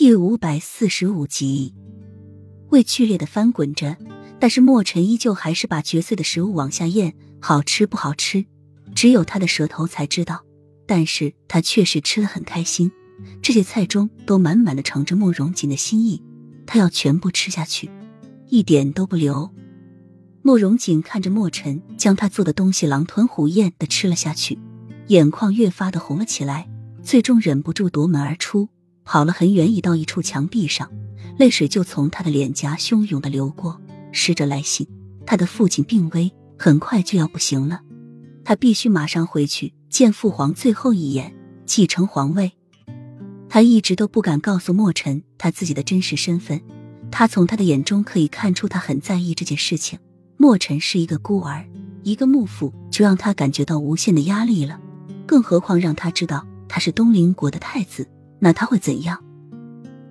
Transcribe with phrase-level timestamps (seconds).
[0.00, 1.74] 第五百四十五集，
[2.68, 3.96] 胃剧烈的翻滚着，
[4.38, 8.46] 但是莫尘依旧还是把嚼碎的食物往下咽，好吃不好吃，
[8.94, 10.44] 只有他的舌头才知道。
[10.86, 12.92] 但是他确实吃的很开心，
[13.42, 16.22] 这些菜中都满满的盛着慕容锦的心意，
[16.64, 17.90] 他要全部吃下去，
[18.46, 19.50] 一点都不留。
[20.42, 24.60] 慕容锦看着莫尘将他做的东西狼吞虎咽的吃了下去，
[25.08, 26.70] 眼眶越发的红了起来，
[27.02, 28.68] 最终忍不住夺门而出。
[29.10, 30.92] 跑了很远，已到一处墙壁上，
[31.38, 33.80] 泪水就从他的脸颊汹涌的流过。
[34.12, 34.86] 使者来信，
[35.24, 37.80] 他的父亲病危，很快就要不行了，
[38.44, 42.52] 他必须马上回去见父皇最后一眼，继承皇位。
[43.48, 46.60] 他一直都不敢告诉莫尘他自己的真实身份，
[47.10, 49.98] 他从他的眼中可以看出他很在意这件事情。
[50.36, 51.64] 莫尘是一个孤儿，
[52.02, 54.78] 一个幕府就让他感觉到无限的压力了，
[55.26, 58.06] 更何况让他知道他是东陵国的太子。
[58.38, 59.22] 那他会怎样？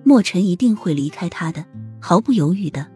[0.04, 1.64] 莫尘一定会离开他的，
[2.00, 2.86] 毫不犹豫的。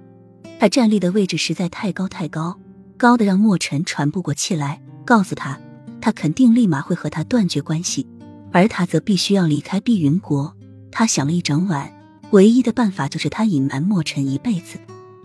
[0.59, 2.59] 他站立的位置实在太高太高，
[2.97, 4.81] 高的让莫尘喘不过气来。
[5.05, 5.59] 告诉他，
[6.01, 8.07] 他肯定立马会和他断绝关系，
[8.53, 10.57] 而他则必须要离开碧云国。
[10.91, 11.93] 他想了一整晚，
[12.31, 14.79] 唯一的办法就是他隐瞒莫尘一辈子。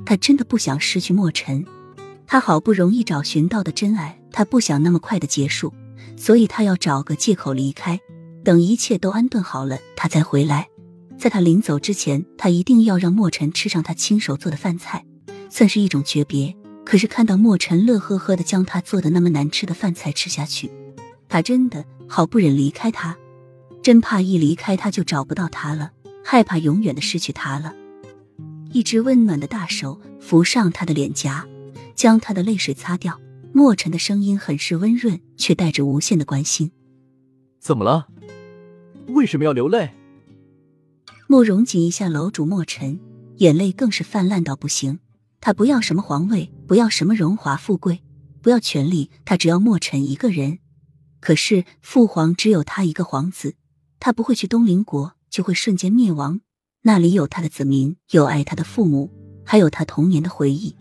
[0.05, 1.63] 他真的不想失去莫尘，
[2.25, 5.71] 他好不容易找寻到的真爱，他不想那么快的结束，
[6.17, 7.99] 所以他要找个借口离开。
[8.43, 10.67] 等一切都安顿好了，他再回来。
[11.17, 15.05] 在他临走之前，他一定要让莫尘吃上他亲手做的饭菜，
[15.49, 16.55] 算是一种诀别。
[16.85, 20.71] 可是看到莫尘乐呵呵的将他做的那么难吃的饭菜吃下去，
[21.27, 23.17] 他真的好不忍离开他，
[23.83, 25.91] 真怕一离开他就找不到他了，
[26.23, 27.75] 害怕永远的失去他了。
[28.71, 31.45] 一只温暖的大手扶上他的脸颊，
[31.93, 33.19] 将他的泪水擦掉。
[33.51, 36.71] 莫尘的声音很是温润，却带着无限的关心。
[37.59, 38.07] 怎么了？
[39.07, 39.91] 为什么要流泪？
[41.27, 42.99] 慕容锦一下搂住莫尘，
[43.37, 44.99] 眼泪更是泛滥到不行。
[45.39, 48.01] 他不要什么皇位，不要什么荣华富贵，
[48.41, 50.59] 不要权力，他只要莫尘一个人。
[51.19, 53.55] 可是父皇只有他一个皇子，
[53.99, 56.41] 他不会去东陵国，就会瞬间灭亡。
[56.83, 59.11] 那里有他的子民，有爱他的父母，
[59.43, 60.75] 还有他童年的回忆。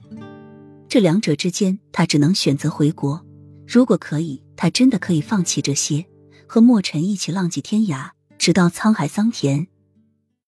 [0.89, 3.25] 这两者之间，他只能选择回国。
[3.67, 6.07] 如果可以，他真的可以放弃这些，
[6.47, 8.17] 和墨尘一起浪迹天涯。
[8.39, 9.67] 直到沧海桑田。